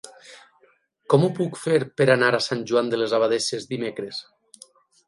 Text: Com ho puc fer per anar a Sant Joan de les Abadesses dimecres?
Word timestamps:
Com 1.13 1.27
ho 1.27 1.29
puc 1.41 1.59
fer 1.65 1.77
per 2.01 2.09
anar 2.15 2.33
a 2.39 2.43
Sant 2.47 2.67
Joan 2.73 2.91
de 2.95 3.03
les 3.05 3.17
Abadesses 3.21 3.71
dimecres? 3.77 4.27